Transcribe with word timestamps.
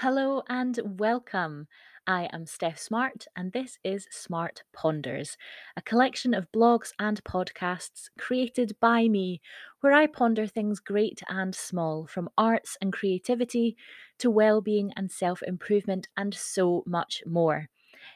Hello 0.00 0.42
and 0.46 0.78
welcome. 0.98 1.68
I 2.06 2.28
am 2.30 2.44
Steph 2.44 2.78
Smart, 2.78 3.26
and 3.34 3.50
this 3.52 3.78
is 3.82 4.06
Smart 4.10 4.62
Ponders, 4.70 5.38
a 5.74 5.80
collection 5.80 6.34
of 6.34 6.52
blogs 6.52 6.92
and 6.98 7.24
podcasts 7.24 8.10
created 8.18 8.76
by 8.78 9.08
me, 9.08 9.40
where 9.80 9.94
I 9.94 10.06
ponder 10.06 10.46
things 10.46 10.80
great 10.80 11.22
and 11.30 11.54
small, 11.54 12.06
from 12.06 12.28
arts 12.36 12.76
and 12.82 12.92
creativity 12.92 13.74
to 14.18 14.30
well-being 14.30 14.92
and 14.98 15.10
self-improvement, 15.10 16.08
and 16.14 16.34
so 16.34 16.84
much 16.86 17.22
more. 17.24 17.70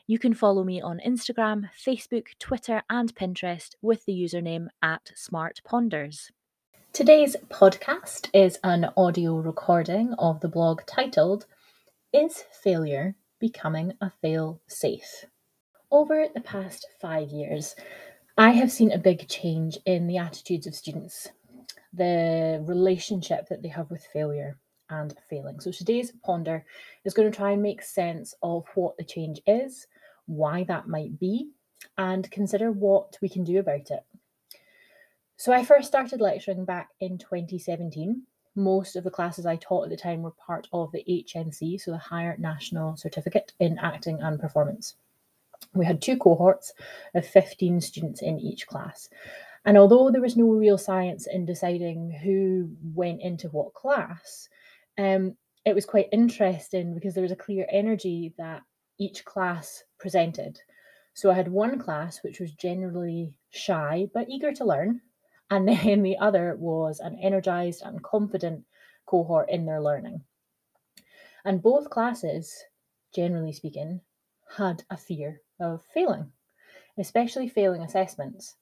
You 0.07 0.19
can 0.19 0.35
follow 0.35 0.65
me 0.65 0.83
on 0.83 1.01
Instagram, 1.05 1.71
Facebook, 1.75 2.27
Twitter, 2.39 2.83
and 2.91 3.15
Pinterest 3.15 3.71
with 3.81 4.05
the 4.05 4.13
username 4.13 4.67
at 4.83 5.13
Smart 5.15 5.63
Ponders. 5.65 6.31
Today's 6.93 7.37
podcast 7.49 8.29
is 8.35 8.59
an 8.63 8.91
audio 8.99 9.37
recording 9.37 10.13
of 10.19 10.41
the 10.41 10.49
blog 10.49 10.83
titled 10.85 11.47
is 12.13 12.45
failure 12.63 13.15
becoming 13.39 13.93
a 14.01 14.11
fail 14.11 14.61
safe? 14.67 15.27
Over 15.91 16.27
the 16.35 16.41
past 16.41 16.87
five 17.01 17.31
years, 17.31 17.75
I 18.37 18.51
have 18.51 18.71
seen 18.71 18.93
a 18.93 18.99
big 18.99 19.29
change 19.29 19.79
in 19.87 20.07
the 20.07 20.19
attitudes 20.19 20.67
of 20.67 20.75
students, 20.75 21.29
the 21.93 22.65
relationship 22.67 23.49
that 23.49 23.63
they 23.63 23.69
have 23.69 23.91
with 23.91 24.07
failure 24.13 24.59
and 24.89 25.15
failing. 25.29 25.61
So 25.61 25.71
today's 25.71 26.13
ponder 26.25 26.65
is 27.05 27.15
going 27.15 27.31
to 27.31 27.37
try 27.37 27.53
and 27.53 27.63
make 27.63 27.83
sense 27.83 28.35
of 28.43 28.65
what 28.75 28.97
the 28.97 29.05
change 29.05 29.41
is, 29.47 29.87
why 30.27 30.65
that 30.65 30.89
might 30.89 31.19
be, 31.19 31.51
and 31.97 32.31
consider 32.31 32.73
what 32.73 33.19
we 33.21 33.29
can 33.29 33.45
do 33.45 33.59
about 33.59 33.91
it. 33.91 34.05
So 35.37 35.53
I 35.53 35.65
first 35.65 35.89
started 35.89 36.21
lecturing 36.21 36.65
back 36.65 36.91
in 37.01 37.19
2017 37.19 38.23
most 38.61 38.97
of 38.97 39.05
the 39.05 39.11
classes 39.11 39.47
I 39.47 39.57
taught 39.57 39.85
at 39.85 39.91
the 39.91 39.97
time 39.97 40.23
were 40.23 40.31
part 40.33 40.69
of 40.73 40.93
the 40.93 41.05
HNC, 41.09 41.81
so 41.81 41.91
the 41.91 41.99
Higher 41.99 42.37
National 42.39 42.97
Certificate 42.97 43.53
in 43.59 43.79
Acting 43.79 44.21
and 44.21 44.39
Performance. 44.39 44.95
We 45.75 45.85
had 45.85 46.01
two 46.01 46.17
cohorts 46.17 46.73
of 47.15 47.27
15 47.27 47.81
students 47.81 48.23
in 48.23 48.39
each 48.41 48.67
class. 48.67 49.09
And 49.65 49.77
although 49.77 50.11
there 50.11 50.23
was 50.23 50.37
no 50.37 50.49
real 50.51 50.79
science 50.79 51.27
in 51.27 51.45
deciding 51.45 52.11
who 52.11 52.71
went 52.95 53.21
into 53.21 53.49
what 53.49 53.75
class, 53.75 54.49
um, 54.99 55.37
it 55.65 55.75
was 55.75 55.85
quite 55.85 56.09
interesting 56.13 56.95
because 56.95 57.15
there 57.15 57.23
was 57.23 57.33
a 57.33 57.37
clear 57.37 57.67
energy 57.71 58.33
that 58.39 58.63
each 58.99 59.25
class 59.25 59.85
presented. 59.99 60.61
So 61.15 61.31
I 61.31 61.35
had 61.35 61.49
one 61.49 61.79
class 61.79 62.23
which 62.23 62.41
was 62.41 62.53
generally 62.53 63.35
shy 63.51 64.09
but 64.15 64.29
eager 64.29 64.53
to 64.53 64.65
learn, 64.65 65.03
and 65.51 65.69
then 65.69 66.03
the 66.03 66.19
other 66.19 66.57
was 66.59 67.01
an 67.01 67.19
energized 67.21 67.83
and 67.83 68.03
confident 68.03 68.65
cohort 69.07 69.51
in 69.51 69.67
their 69.67 69.83
learning. 69.83 70.23
And 71.45 71.63
both 71.63 71.91
classes, 71.91 72.65
generally 73.15 73.53
speaking, 73.53 74.01
had 74.57 74.85
a 74.91 74.97
fear 74.97 75.43
of 75.59 75.83
failing, 75.95 76.33
especially 76.99 77.49
failing 77.49 77.83
assessments. 77.83 78.57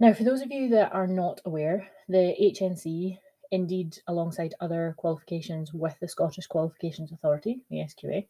Now, 0.00 0.12
for 0.12 0.24
those 0.24 0.42
of 0.42 0.50
you 0.50 0.68
that 0.70 0.92
are 0.92 1.06
not 1.06 1.40
aware, 1.44 1.88
the 2.08 2.34
HNC, 2.40 3.18
indeed, 3.52 3.98
alongside 4.08 4.54
other 4.60 4.94
qualifications 4.98 5.72
with 5.72 5.96
the 6.00 6.08
Scottish 6.08 6.46
Qualifications 6.46 7.12
Authority, 7.12 7.60
the 7.70 7.78
SQA, 7.78 8.26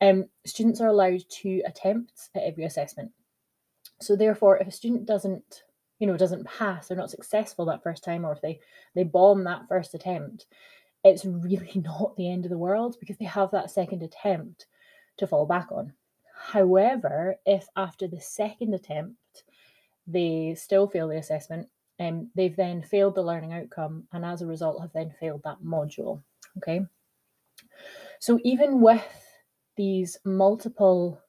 um, 0.00 0.26
students 0.46 0.80
are 0.80 0.88
allowed 0.88 1.22
two 1.28 1.62
attempts 1.66 2.30
at 2.34 2.44
every 2.44 2.64
assessment. 2.64 3.10
So, 4.00 4.14
therefore, 4.14 4.58
if 4.58 4.68
a 4.68 4.70
student 4.70 5.06
doesn't 5.06 5.62
you 6.00 6.06
know 6.06 6.16
doesn't 6.16 6.46
pass 6.46 6.88
they're 6.88 6.96
not 6.96 7.10
successful 7.10 7.64
that 7.66 7.82
first 7.82 8.02
time 8.02 8.24
or 8.24 8.32
if 8.32 8.40
they 8.40 8.58
they 8.96 9.04
bomb 9.04 9.44
that 9.44 9.68
first 9.68 9.94
attempt 9.94 10.46
it's 11.04 11.24
really 11.24 11.80
not 11.84 12.16
the 12.16 12.30
end 12.30 12.44
of 12.44 12.50
the 12.50 12.58
world 12.58 12.96
because 13.00 13.16
they 13.18 13.24
have 13.24 13.50
that 13.52 13.70
second 13.70 14.02
attempt 14.02 14.66
to 15.16 15.26
fall 15.26 15.46
back 15.46 15.68
on. 15.70 15.92
However 16.34 17.36
if 17.46 17.66
after 17.76 18.08
the 18.08 18.20
second 18.20 18.74
attempt 18.74 19.44
they 20.06 20.54
still 20.56 20.88
fail 20.88 21.08
the 21.08 21.18
assessment 21.18 21.68
um, 22.00 22.30
they've 22.34 22.56
then 22.56 22.82
failed 22.82 23.14
the 23.14 23.22
learning 23.22 23.52
outcome 23.52 24.04
and 24.12 24.24
as 24.24 24.40
a 24.40 24.46
result 24.46 24.80
have 24.80 24.92
then 24.94 25.14
failed 25.20 25.42
that 25.44 25.62
module 25.62 26.22
okay? 26.56 26.80
So 28.18 28.38
even 28.42 28.80
with 28.80 29.04
these 29.76 30.18
multiple 30.24 31.20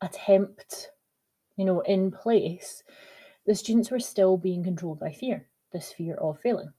attempts 0.00 0.88
you 1.56 1.64
know 1.64 1.80
in 1.80 2.10
place 2.10 2.82
the 3.48 3.54
students 3.54 3.90
were 3.90 3.98
still 3.98 4.36
being 4.36 4.62
controlled 4.62 5.00
by 5.00 5.10
fear, 5.10 5.48
this 5.72 5.90
fear 5.90 6.16
of 6.16 6.38
failing. 6.40 6.70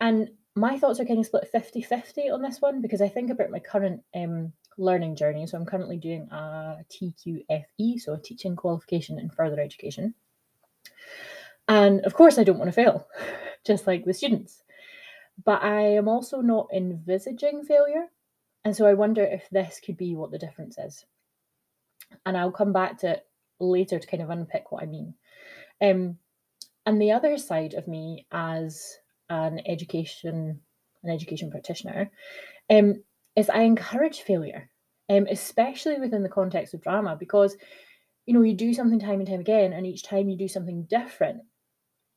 And 0.00 0.30
my 0.54 0.78
thoughts 0.78 0.98
are 0.98 1.04
kind 1.04 1.18
of 1.18 1.26
split 1.26 1.46
50 1.52 1.82
50 1.82 2.30
on 2.30 2.40
this 2.40 2.62
one 2.62 2.80
because 2.80 3.02
I 3.02 3.08
think 3.10 3.28
about 3.28 3.50
my 3.50 3.58
current 3.58 4.02
um, 4.14 4.54
learning 4.78 5.16
journey. 5.16 5.46
So 5.46 5.58
I'm 5.58 5.66
currently 5.66 5.98
doing 5.98 6.28
a 6.30 6.78
TQFE, 6.90 8.00
so 8.00 8.14
a 8.14 8.18
teaching 8.18 8.56
qualification 8.56 9.18
in 9.18 9.28
further 9.28 9.60
education. 9.60 10.14
And 11.68 12.00
of 12.06 12.14
course, 12.14 12.38
I 12.38 12.44
don't 12.44 12.58
want 12.58 12.68
to 12.68 12.72
fail, 12.72 13.06
just 13.66 13.86
like 13.86 14.06
the 14.06 14.14
students. 14.14 14.62
But 15.44 15.62
I 15.62 15.80
am 15.82 16.08
also 16.08 16.40
not 16.40 16.68
envisaging 16.74 17.64
failure. 17.64 18.06
And 18.64 18.74
so 18.74 18.86
I 18.86 18.94
wonder 18.94 19.22
if 19.22 19.46
this 19.50 19.78
could 19.84 19.98
be 19.98 20.14
what 20.14 20.30
the 20.30 20.38
difference 20.38 20.78
is. 20.78 21.04
And 22.24 22.34
I'll 22.34 22.50
come 22.50 22.72
back 22.72 22.96
to 23.00 23.10
it 23.10 23.26
later 23.60 23.98
to 23.98 24.06
kind 24.06 24.22
of 24.22 24.30
unpick 24.30 24.70
what 24.70 24.82
I 24.82 24.86
mean. 24.86 25.14
Um, 25.80 26.18
and 26.86 27.00
the 27.00 27.12
other 27.12 27.36
side 27.38 27.74
of 27.74 27.88
me 27.88 28.26
as 28.30 28.98
an 29.28 29.60
education 29.66 30.60
an 31.02 31.10
education 31.10 31.50
practitioner 31.50 32.10
um, 32.70 32.94
is 33.36 33.50
I 33.50 33.60
encourage 33.62 34.22
failure, 34.22 34.70
um, 35.08 35.26
especially 35.30 36.00
within 36.00 36.22
the 36.22 36.28
context 36.28 36.74
of 36.74 36.82
drama, 36.82 37.16
because 37.18 37.56
you 38.26 38.34
know 38.34 38.42
you 38.42 38.54
do 38.54 38.72
something 38.74 38.98
time 38.98 39.20
and 39.20 39.28
time 39.28 39.40
again, 39.40 39.72
and 39.72 39.86
each 39.86 40.02
time 40.02 40.28
you 40.28 40.36
do 40.36 40.48
something 40.48 40.84
different, 40.84 41.42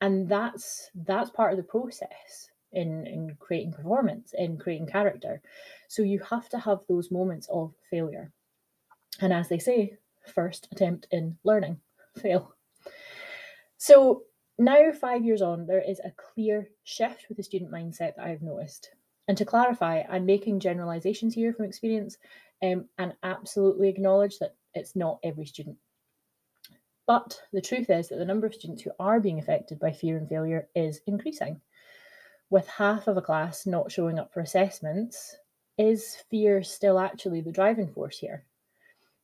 and 0.02 0.30
that's 0.30 0.90
that's 0.96 1.30
part 1.30 1.52
of 1.52 1.58
the 1.58 1.64
process 1.64 2.50
in 2.72 3.06
in 3.08 3.36
creating 3.40 3.74
performance, 3.74 4.34
in 4.38 4.58
creating 4.58 4.88
character. 4.88 5.42
So 5.90 6.02
you 6.02 6.22
have 6.30 6.50
to 6.50 6.60
have 6.60 6.80
those 6.88 7.12
moments 7.12 7.48
of 7.52 7.74
failure, 7.92 8.32
and 9.20 9.34
as 9.34 9.50
they 9.50 9.60
say, 9.60 9.98
first 10.30 10.68
attempt 10.72 11.08
in 11.12 11.38
learning, 11.44 11.80
fail. 12.22 12.56
So 13.78 14.24
now, 14.60 14.92
five 14.92 15.24
years 15.24 15.42
on, 15.42 15.68
there 15.68 15.84
is 15.88 16.00
a 16.00 16.12
clear 16.12 16.70
shift 16.84 17.26
with 17.30 17.38
the 17.38 17.44
student 17.44 17.72
mindset 17.72 18.16
that 18.16 18.26
I've 18.26 18.42
noticed. 18.42 18.90
And 19.28 19.38
to 19.38 19.46
clarify, 19.46 20.04
I'm 20.10 20.26
making 20.26 20.62
generalizations 20.62 21.36
here 21.36 21.54
from 21.54 21.66
experience 21.66 22.18
um, 22.64 22.86
and 22.98 23.14
absolutely 23.24 23.90
acknowledge 23.90 24.40
that 24.40 24.56
it's 24.74 24.96
not 24.96 25.20
every 25.24 25.46
student. 25.46 25.78
But 27.06 27.40
the 27.54 27.62
truth 27.62 27.90
is 27.90 28.10
that 28.10 28.18
the 28.18 28.26
number 28.26 28.48
of 28.48 28.54
students 28.54 28.82
who 28.82 28.92
are 29.00 29.20
being 29.20 29.40
affected 29.40 29.80
by 29.80 29.92
fear 29.92 30.18
and 30.18 30.28
failure 30.28 30.68
is 30.76 31.02
increasing. 31.06 31.62
With 32.50 32.68
half 32.68 33.08
of 33.08 33.18
a 33.18 33.22
class 33.22 33.66
not 33.66 33.92
showing 33.92 34.18
up 34.18 34.34
for 34.34 34.40
assessments, 34.40 35.36
is 35.78 36.16
fear 36.30 36.64
still 36.64 37.00
actually 37.00 37.42
the 37.42 37.52
driving 37.52 37.94
force 37.94 38.18
here? 38.18 38.46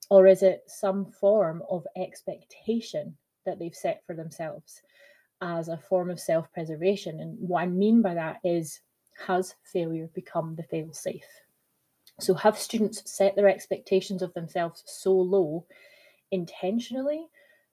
Or 0.10 0.28
is 0.28 0.44
it 0.44 0.64
some 0.68 1.06
form 1.06 1.64
of 1.70 1.86
expectation 1.96 3.18
that 3.46 3.60
they've 3.60 3.76
set 3.76 4.04
for 4.06 4.16
themselves 4.16 4.82
as 5.44 5.68
a 5.68 5.78
form 5.78 6.10
of 6.10 6.20
self 6.20 6.52
preservation. 6.54 7.20
And 7.20 7.38
what 7.40 7.62
I 7.62 7.66
mean 7.68 8.02
by 8.02 8.14
that 8.14 8.40
is, 8.44 8.80
has 9.28 9.56
failure 9.72 10.10
become 10.14 10.56
the 10.56 10.64
fail 10.64 10.94
safe? 10.94 11.28
So, 12.20 12.34
have 12.34 12.58
students 12.58 13.04
set 13.12 13.36
their 13.36 13.50
expectations 13.50 14.22
of 14.22 14.34
themselves 14.34 14.84
so 14.86 15.14
low 15.14 15.66
intentionally 16.32 17.28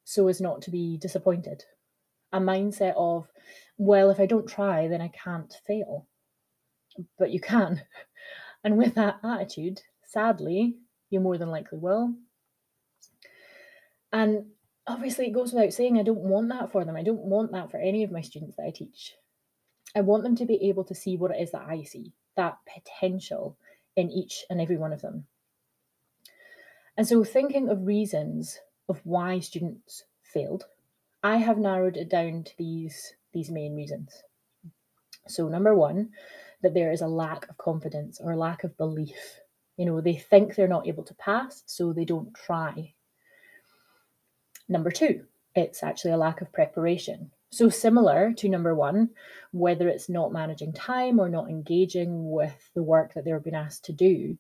so 0.05 0.29
as 0.29 0.41
not 0.41 0.63
to 0.63 0.71
be 0.71 0.99
disappointed? 0.99 1.65
A 2.33 2.41
mindset 2.41 2.95
of, 2.97 3.29
well, 3.79 4.11
if 4.11 4.21
I 4.21 4.27
don't 4.27 4.49
try, 4.49 4.89
then 4.89 5.01
I 5.01 5.09
can't 5.09 5.53
fail. 5.67 6.07
But 7.19 7.31
you 7.31 7.41
can. 7.41 7.83
And 8.63 8.77
with 8.77 8.95
that 8.97 9.21
attitude, 9.25 9.81
sadly, 10.05 10.77
you 11.11 11.21
more 11.21 11.39
than 11.39 11.51
likely 11.51 11.79
will. 11.79 12.15
And 14.13 14.47
obviously 14.87 15.27
it 15.27 15.33
goes 15.33 15.53
without 15.53 15.73
saying 15.73 15.99
I 15.99 16.03
don't 16.03 16.19
want 16.19 16.49
that 16.49 16.73
for 16.73 16.85
them. 16.85 16.97
I 16.97 17.03
don't 17.03 17.21
want 17.21 17.53
that 17.53 17.71
for 17.71 17.79
any 17.79 18.03
of 18.03 18.11
my 18.11 18.21
students 18.21 18.57
that 18.57 18.67
I 18.67 18.71
teach. 18.71 19.15
I 19.95 20.01
want 20.01 20.23
them 20.23 20.37
to 20.37 20.47
be 20.47 20.69
able 20.69 20.85
to 20.85 20.95
see 20.95 21.17
what 21.17 21.33
it 21.33 21.41
is 21.41 21.51
that 21.53 21.67
I 21.69 21.83
see, 21.83 22.13
that 22.37 22.59
potential 22.73 23.57
in 23.97 24.11
each 24.11 24.45
and 24.49 24.61
every 24.61 24.77
one 24.77 24.93
of 24.93 25.03
them. 25.03 25.27
And 26.97 27.07
so, 27.07 27.25
thinking 27.25 27.69
of 27.69 27.87
reasons 27.87 28.59
of 28.89 29.01
why 29.05 29.41
students 29.41 30.05
failed, 30.23 30.67
I 31.23 31.39
have 31.39 31.59
narrowed 31.59 31.97
it 31.97 32.09
down 32.09 32.45
to 32.45 32.53
these, 32.57 33.15
these 33.33 33.51
main 33.51 33.75
reasons. 33.75 34.23
So, 35.27 35.49
number 35.49 35.75
one, 35.75 36.11
that 36.63 36.75
there 36.75 36.93
is 36.93 37.01
a 37.01 37.09
lack 37.09 37.49
of 37.49 37.57
confidence 37.57 38.21
or 38.23 38.37
lack 38.37 38.65
of 38.65 38.77
belief. 38.77 39.40
You 39.81 39.87
know, 39.87 40.03
they 40.03 40.13
think 40.13 40.55
they're 40.55 40.69
not 40.69 40.87
able 40.87 41.05
to 41.05 41.15
pass, 41.15 41.63
so 41.65 41.95
they 41.95 42.05
don't 42.05 42.35
try. 42.35 42.93
Number 44.69 44.91
two, 44.91 45.25
it's 45.55 45.83
actually 45.83 46.11
a 46.11 46.19
lack 46.19 46.43
of 46.43 46.53
preparation. 46.53 47.31
So, 47.49 47.71
similar 47.71 48.35
to 48.35 48.51
number 48.51 48.75
one, 48.75 49.09
whether 49.53 49.89
it's 49.89 50.11
not 50.11 50.35
managing 50.35 50.75
time 50.75 51.19
or 51.19 51.31
not 51.31 51.49
engaging 51.49 52.31
with 52.31 52.69
the 52.75 52.83
work 52.83 53.15
that 53.15 53.25
they're 53.25 53.41
being 53.41 53.57
asked 53.57 53.87
to 53.87 53.95
do, 53.95 54.37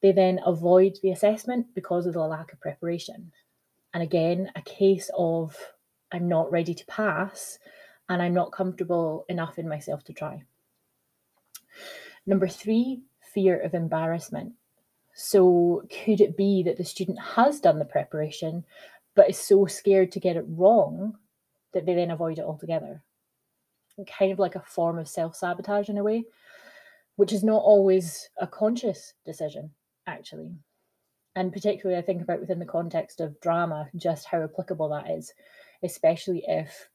they 0.00 0.12
then 0.12 0.40
avoid 0.46 0.96
the 1.02 1.10
assessment 1.10 1.66
because 1.74 2.06
of 2.06 2.14
the 2.14 2.20
lack 2.20 2.54
of 2.54 2.60
preparation. 2.62 3.32
And 3.92 4.02
again, 4.02 4.50
a 4.56 4.62
case 4.62 5.10
of 5.14 5.54
I'm 6.10 6.26
not 6.26 6.50
ready 6.50 6.72
to 6.72 6.86
pass 6.86 7.58
and 8.08 8.22
I'm 8.22 8.32
not 8.32 8.52
comfortable 8.52 9.26
enough 9.28 9.58
in 9.58 9.68
myself 9.68 10.04
to 10.04 10.14
try. 10.14 10.42
Number 12.24 12.48
three, 12.48 13.02
fear 13.34 13.58
of 13.60 13.74
embarrassment. 13.74 14.52
So, 15.16 15.84
could 16.04 16.20
it 16.20 16.36
be 16.36 16.62
that 16.64 16.76
the 16.76 16.84
student 16.84 17.18
has 17.20 17.60
done 17.60 17.78
the 17.78 17.84
preparation 17.84 18.64
but 19.14 19.30
is 19.30 19.38
so 19.38 19.66
scared 19.66 20.12
to 20.12 20.20
get 20.20 20.36
it 20.36 20.44
wrong 20.48 21.16
that 21.72 21.86
they 21.86 21.94
then 21.94 22.10
avoid 22.10 22.38
it 22.38 22.44
altogether. 22.44 23.02
Kind 24.18 24.32
of 24.32 24.38
like 24.38 24.56
a 24.56 24.60
form 24.60 24.98
of 24.98 25.08
self 25.08 25.36
sabotage 25.36 25.88
in 25.88 25.98
a 25.98 26.02
way, 26.02 26.24
which 27.16 27.32
is 27.32 27.44
not 27.44 27.62
always 27.62 28.28
a 28.38 28.46
conscious 28.46 29.14
decision, 29.24 29.70
actually. 30.06 30.52
And 31.36 31.52
particularly, 31.52 31.98
I 31.98 32.02
think 32.02 32.22
about 32.22 32.40
within 32.40 32.58
the 32.58 32.64
context 32.64 33.20
of 33.20 33.40
drama, 33.40 33.88
just 33.96 34.24
how 34.24 34.42
applicable 34.42 34.88
that 34.90 35.10
is, 35.10 35.32
especially 35.82 36.44
if 36.46 36.88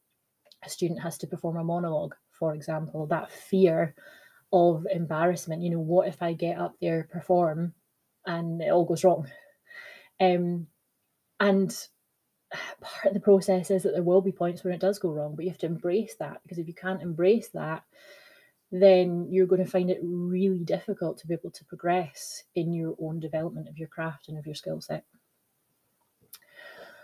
a 0.63 0.69
student 0.69 0.99
has 0.99 1.17
to 1.19 1.27
perform 1.27 1.57
a 1.57 1.63
monologue, 1.63 2.15
for 2.31 2.53
example, 2.53 3.05
that 3.07 3.31
fear 3.31 3.95
of 4.51 4.85
embarrassment. 4.91 5.61
You 5.61 5.71
know, 5.71 5.79
what 5.79 6.07
if 6.07 6.21
I 6.21 6.33
get 6.33 6.57
up 6.57 6.75
there, 6.81 7.07
perform, 7.11 7.73
and 8.25 8.61
it 8.61 8.69
all 8.69 8.85
goes 8.85 9.03
wrong? 9.03 9.27
Um, 10.19 10.67
and 11.39 11.75
part 12.81 13.05
of 13.05 13.13
the 13.13 13.19
process 13.19 13.71
is 13.71 13.83
that 13.83 13.93
there 13.93 14.03
will 14.03 14.21
be 14.21 14.31
points 14.31 14.63
when 14.63 14.73
it 14.73 14.81
does 14.81 14.99
go 14.99 15.11
wrong, 15.11 15.35
but 15.35 15.45
you 15.45 15.51
have 15.51 15.59
to 15.59 15.65
embrace 15.65 16.15
that 16.19 16.41
because 16.43 16.57
if 16.57 16.67
you 16.67 16.73
can't 16.73 17.01
embrace 17.01 17.49
that, 17.49 17.83
then 18.71 19.27
you're 19.31 19.47
going 19.47 19.63
to 19.63 19.69
find 19.69 19.89
it 19.89 19.99
really 20.03 20.63
difficult 20.63 21.17
to 21.17 21.27
be 21.27 21.33
able 21.33 21.51
to 21.51 21.65
progress 21.65 22.43
in 22.55 22.71
your 22.71 22.95
own 23.01 23.19
development 23.19 23.67
of 23.67 23.77
your 23.77 23.87
craft 23.87 24.29
and 24.29 24.37
of 24.37 24.45
your 24.45 24.55
skill 24.55 24.79
set. 24.79 25.03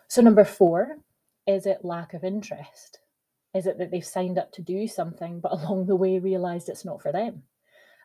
So, 0.07 0.21
number 0.21 0.45
four, 0.45 0.97
is 1.47 1.65
it 1.65 1.83
lack 1.83 2.13
of 2.13 2.23
interest? 2.23 2.99
Is 3.55 3.65
it 3.65 3.77
that 3.77 3.89
they've 3.89 4.05
signed 4.05 4.37
up 4.37 4.51
to 4.51 4.61
do 4.61 4.85
something, 4.85 5.39
but 5.39 5.51
along 5.63 5.87
the 5.87 5.95
way 5.95 6.19
realized 6.19 6.69
it's 6.69 6.85
not 6.85 7.01
for 7.01 7.11
them? 7.11 7.43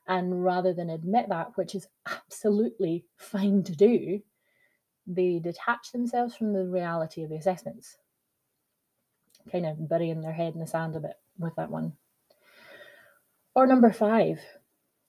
And 0.06 0.42
rather 0.44 0.72
than 0.72 0.88
admit 0.88 1.28
that, 1.28 1.56
which 1.56 1.74
is 1.74 1.88
absolutely 2.06 3.04
fine 3.16 3.62
to 3.64 3.76
do, 3.76 4.22
they 5.06 5.40
detach 5.40 5.92
themselves 5.92 6.36
from 6.36 6.52
the 6.52 6.64
reality 6.64 7.22
of 7.22 7.30
the 7.30 7.36
assessments, 7.36 7.96
kind 9.50 9.66
of 9.66 9.88
burying 9.88 10.20
their 10.20 10.32
head 10.32 10.54
in 10.54 10.60
the 10.60 10.66
sand 10.66 10.96
a 10.96 11.00
bit 11.00 11.16
with 11.38 11.54
that 11.56 11.70
one. 11.70 11.94
Or 13.54 13.66
number 13.66 13.92
five, 13.92 14.40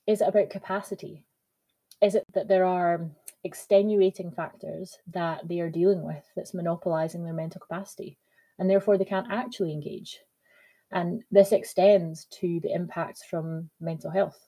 is 0.07 0.21
it 0.21 0.27
about 0.27 0.49
capacity? 0.49 1.23
Is 2.01 2.15
it 2.15 2.25
that 2.33 2.47
there 2.47 2.65
are 2.65 3.09
extenuating 3.43 4.31
factors 4.31 4.97
that 5.07 5.47
they 5.47 5.59
are 5.59 5.69
dealing 5.69 6.03
with 6.03 6.23
that's 6.35 6.53
monopolizing 6.53 7.23
their 7.23 7.33
mental 7.33 7.61
capacity 7.61 8.17
and 8.57 8.69
therefore 8.69 8.97
they 8.97 9.05
can't 9.05 9.31
actually 9.31 9.71
engage? 9.71 10.19
And 10.91 11.23
this 11.31 11.51
extends 11.51 12.25
to 12.39 12.59
the 12.61 12.73
impacts 12.73 13.23
from 13.23 13.69
mental 13.79 14.11
health. 14.11 14.39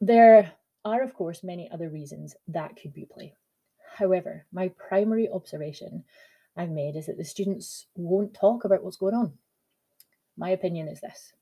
There 0.00 0.52
are, 0.84 1.02
of 1.02 1.14
course, 1.14 1.42
many 1.42 1.68
other 1.70 1.88
reasons 1.88 2.36
that 2.46 2.76
could 2.80 2.92
be 2.92 3.04
play. 3.04 3.34
However, 3.96 4.46
my 4.52 4.68
primary 4.88 5.28
observation 5.28 6.04
I've 6.56 6.70
made 6.70 6.96
is 6.96 7.06
that 7.06 7.16
the 7.16 7.24
students 7.24 7.86
won't 7.96 8.34
talk 8.34 8.64
about 8.64 8.84
what's 8.84 8.96
going 8.96 9.14
on. 9.14 9.32
My 10.36 10.50
opinion 10.50 10.88
is 10.88 11.00
this 11.00 11.32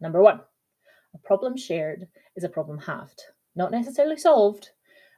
number 0.00 0.20
one, 0.20 0.40
a 1.14 1.18
problem 1.18 1.56
shared 1.56 2.08
is 2.34 2.42
a 2.42 2.48
problem 2.48 2.78
halved, 2.78 3.22
not 3.54 3.70
necessarily 3.70 4.16
solved, 4.16 4.70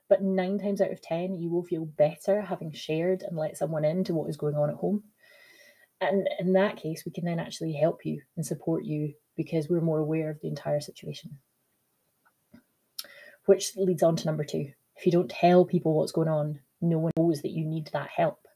but 0.08 0.22
nine 0.22 0.58
times 0.58 0.82
out 0.82 0.90
of 0.90 1.00
10, 1.00 1.34
you 1.34 1.48
will 1.48 1.62
feel 1.62 1.86
better 1.86 2.42
having 2.42 2.70
shared 2.72 3.22
and 3.22 3.36
let 3.38 3.56
someone 3.56 3.84
into 3.84 4.12
what 4.12 4.28
is 4.28 4.36
going 4.36 4.54
on 4.54 4.68
at 4.68 4.76
home. 4.76 5.02
And 6.12 6.28
in 6.38 6.52
that 6.54 6.76
case, 6.76 7.04
we 7.04 7.12
can 7.12 7.24
then 7.24 7.38
actually 7.38 7.72
help 7.72 8.04
you 8.04 8.20
and 8.36 8.44
support 8.44 8.84
you 8.84 9.14
because 9.36 9.68
we're 9.68 9.80
more 9.80 9.98
aware 9.98 10.30
of 10.30 10.40
the 10.40 10.48
entire 10.48 10.80
situation. 10.80 11.38
Which 13.46 13.76
leads 13.76 14.02
on 14.02 14.16
to 14.16 14.26
number 14.26 14.44
two. 14.44 14.72
If 14.96 15.06
you 15.06 15.12
don't 15.12 15.30
tell 15.30 15.64
people 15.64 15.94
what's 15.94 16.12
going 16.12 16.28
on, 16.28 16.60
no 16.80 16.98
one 16.98 17.12
knows 17.16 17.42
that 17.42 17.50
you 17.50 17.64
need 17.64 17.90
that 17.92 18.10
help. 18.10 18.46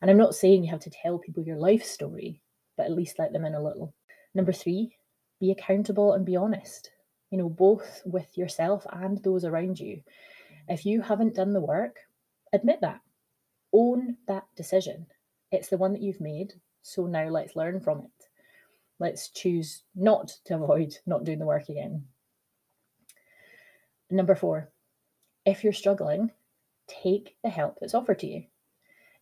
And 0.00 0.10
I'm 0.10 0.18
not 0.18 0.34
saying 0.34 0.62
you 0.64 0.70
have 0.70 0.80
to 0.80 0.90
tell 0.90 1.18
people 1.18 1.42
your 1.42 1.56
life 1.56 1.84
story, 1.84 2.40
but 2.76 2.86
at 2.86 2.92
least 2.92 3.18
let 3.18 3.32
them 3.32 3.44
in 3.44 3.54
a 3.54 3.62
little. 3.62 3.94
Number 4.34 4.52
three, 4.52 4.96
be 5.40 5.50
accountable 5.50 6.12
and 6.12 6.24
be 6.24 6.36
honest, 6.36 6.90
you 7.30 7.38
know, 7.38 7.48
both 7.48 8.02
with 8.04 8.36
yourself 8.36 8.86
and 8.92 9.22
those 9.22 9.44
around 9.44 9.80
you. 9.80 10.02
If 10.68 10.84
you 10.84 11.00
haven't 11.00 11.34
done 11.34 11.52
the 11.52 11.60
work, 11.60 11.96
admit 12.52 12.80
that, 12.82 13.00
own 13.72 14.16
that 14.26 14.44
decision. 14.56 15.06
It's 15.50 15.68
the 15.68 15.78
one 15.78 15.92
that 15.92 16.02
you've 16.02 16.20
made. 16.20 16.54
So 16.88 17.06
now 17.06 17.28
let's 17.28 17.54
learn 17.54 17.80
from 17.80 17.98
it. 17.98 18.28
Let's 18.98 19.28
choose 19.28 19.82
not 19.94 20.32
to 20.46 20.54
avoid 20.54 20.96
not 21.04 21.22
doing 21.22 21.38
the 21.38 21.44
work 21.44 21.68
again. 21.68 22.06
Number 24.10 24.34
four, 24.34 24.70
if 25.44 25.62
you're 25.62 25.74
struggling, 25.74 26.30
take 26.86 27.36
the 27.44 27.50
help 27.50 27.76
that's 27.78 27.92
offered 27.92 28.20
to 28.20 28.26
you. 28.26 28.44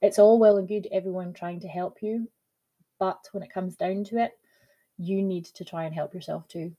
It's 0.00 0.20
all 0.20 0.38
well 0.38 0.58
and 0.58 0.68
good 0.68 0.86
everyone 0.92 1.32
trying 1.32 1.58
to 1.60 1.66
help 1.66 2.02
you, 2.02 2.28
but 3.00 3.28
when 3.32 3.42
it 3.42 3.52
comes 3.52 3.74
down 3.74 4.04
to 4.04 4.18
it, 4.18 4.38
you 4.96 5.20
need 5.20 5.46
to 5.46 5.64
try 5.64 5.86
and 5.86 5.94
help 5.94 6.14
yourself 6.14 6.46
too. 6.46 6.70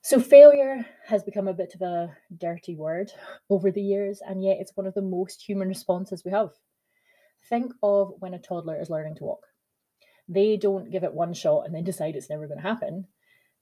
So, 0.00 0.18
failure 0.18 0.84
has 1.06 1.22
become 1.22 1.46
a 1.46 1.54
bit 1.54 1.76
of 1.76 1.82
a 1.82 2.16
dirty 2.38 2.74
word 2.74 3.12
over 3.50 3.70
the 3.70 3.80
years, 3.80 4.20
and 4.26 4.42
yet 4.42 4.56
it's 4.58 4.76
one 4.76 4.88
of 4.88 4.94
the 4.94 5.00
most 5.00 5.48
human 5.48 5.68
responses 5.68 6.24
we 6.24 6.32
have. 6.32 6.50
Think 7.48 7.72
of 7.82 8.14
when 8.18 8.34
a 8.34 8.38
toddler 8.38 8.80
is 8.80 8.90
learning 8.90 9.16
to 9.16 9.24
walk. 9.24 9.46
They 10.28 10.56
don't 10.56 10.90
give 10.90 11.04
it 11.04 11.14
one 11.14 11.34
shot 11.34 11.66
and 11.66 11.74
then 11.74 11.84
decide 11.84 12.16
it's 12.16 12.30
never 12.30 12.46
going 12.46 12.60
to 12.60 12.68
happen. 12.68 13.06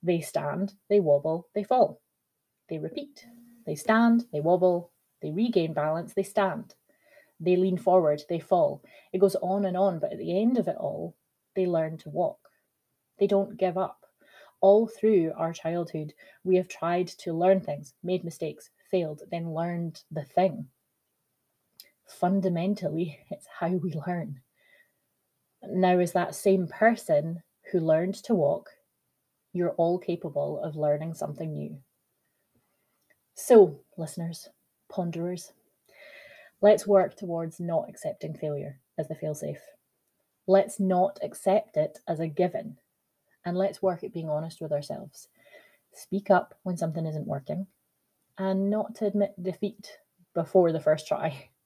They 0.03 0.21
stand, 0.21 0.75
they 0.89 1.01
wobble, 1.01 1.49
they 1.55 1.65
fall. 1.65 2.01
They 2.69 2.79
repeat. 2.79 3.27
They 3.67 3.75
stand, 3.75 4.25
they 4.33 4.41
wobble, 4.41 4.93
they 5.21 5.31
regain 5.31 5.73
balance, 5.73 6.15
they 6.15 6.23
stand. 6.23 6.75
They 7.41 7.57
lean 7.57 7.79
forward, 7.79 8.23
they 8.29 8.39
fall. 8.39 8.83
It 9.13 9.19
goes 9.19 9.37
on 9.37 9.65
and 9.65 9.77
on, 9.77 9.99
but 9.99 10.13
at 10.13 10.19
the 10.19 10.41
end 10.41 10.59
of 10.59 10.69
it 10.69 10.77
all, 10.77 11.17
they 11.57 11.67
learn 11.67 11.99
to 11.99 12.11
walk. 12.11 12.39
They 13.19 13.27
don't 13.27 13.57
give 13.57 13.79
up. 13.79 14.05
All 14.61 14.87
through 14.87 15.33
our 15.37 15.53
childhood, 15.53 16.13
we 16.45 16.57
have 16.57 16.69
tried 16.69 17.09
to 17.09 17.33
learn 17.33 17.61
things, 17.61 17.95
made 18.03 18.25
mistakes, 18.25 18.71
failed, 18.91 19.23
then 19.31 19.55
learned 19.55 20.03
the 20.11 20.25
thing. 20.25 20.69
Fundamentally, 22.19 23.19
it's 23.31 23.47
how 23.59 23.69
we 23.69 23.95
learn. 24.07 24.41
Now, 25.63 25.99
as 25.99 26.13
that 26.13 26.35
same 26.35 26.67
person 26.67 27.43
who 27.71 27.81
learned 27.81 28.15
to 28.25 28.35
walk, 28.35 28.71
you're 29.53 29.73
all 29.73 29.99
capable 29.99 30.61
of 30.63 30.77
learning 30.77 31.15
something 31.15 31.53
new. 31.53 31.79
So, 33.35 33.81
listeners, 33.97 34.49
ponderers, 34.89 35.53
let's 36.61 36.87
work 36.87 37.17
towards 37.17 37.61
not 37.61 37.89
accepting 37.89 38.35
failure 38.35 38.81
as 38.99 39.09
the 39.09 39.15
failsafe. 39.15 39.61
Let's 40.47 40.81
not 40.81 41.19
accept 41.23 41.77
it 41.77 41.99
as 42.09 42.21
a 42.21 42.29
given, 42.29 42.79
and 43.45 43.57
let's 43.57 43.83
work 43.83 44.03
at 44.05 44.13
being 44.13 44.29
honest 44.29 44.61
with 44.61 44.73
ourselves. 44.73 45.29
Speak 45.93 46.31
up 46.31 46.55
when 46.63 46.77
something 46.77 47.07
isn't 47.07 47.27
working, 47.27 47.67
and 48.39 48.71
not 48.71 48.95
to 48.97 49.07
admit 49.07 49.43
defeat 49.43 49.99
before 50.35 50.73
the 50.73 50.81
first 50.81 51.07
try. 51.07 51.51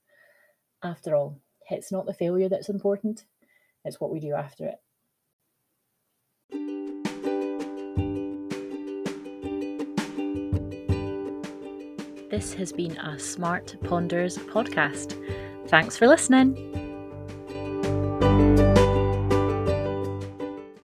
After 0.85 1.17
all, 1.17 1.41
it's 1.71 1.91
not 1.91 2.05
the 2.05 2.13
failure 2.13 2.51
that's 2.51 2.69
important, 2.69 3.25
it's 3.87 3.99
what 3.99 4.11
we 4.11 4.21
do 4.21 4.35
after 4.35 4.67
it. 4.67 4.77
This 12.31 12.53
has 12.53 12.71
been 12.71 12.99
a 12.99 13.19
Smart 13.19 13.77
Ponders 13.85 14.37
podcast. 14.37 15.19
Thanks 15.69 15.97
for 15.97 16.07
listening. 16.07 16.84